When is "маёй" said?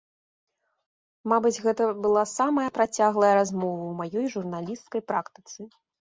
3.99-4.25